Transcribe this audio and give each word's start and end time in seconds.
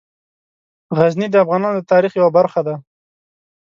غزني 0.97 1.27
د 1.31 1.35
افغانانو 1.43 1.77
د 1.79 1.85
تاریخ 1.91 2.11
یوه 2.19 2.31
برخه 2.37 2.61
ده. 2.67 2.75